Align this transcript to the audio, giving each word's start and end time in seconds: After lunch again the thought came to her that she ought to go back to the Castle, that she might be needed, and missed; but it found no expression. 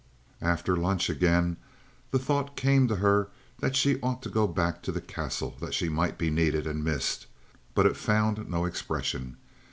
After 0.41 0.75
lunch 0.75 1.11
again 1.11 1.57
the 2.09 2.17
thought 2.17 2.55
came 2.55 2.87
to 2.87 2.95
her 2.95 3.27
that 3.59 3.75
she 3.75 4.01
ought 4.01 4.23
to 4.23 4.29
go 4.31 4.47
back 4.47 4.81
to 4.81 4.91
the 4.91 4.99
Castle, 4.99 5.55
that 5.59 5.75
she 5.75 5.89
might 5.89 6.17
be 6.17 6.31
needed, 6.31 6.65
and 6.65 6.83
missed; 6.83 7.27
but 7.75 7.85
it 7.85 7.95
found 7.95 8.49
no 8.49 8.65
expression. 8.65 9.37